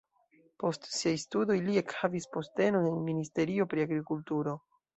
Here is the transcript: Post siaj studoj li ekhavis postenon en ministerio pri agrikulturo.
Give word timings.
Post 0.61 0.87
siaj 0.99 1.11
studoj 1.23 1.57
li 1.67 1.77
ekhavis 1.83 2.27
postenon 2.37 2.89
en 2.95 2.99
ministerio 3.13 3.71
pri 3.75 3.87
agrikulturo. 3.87 4.59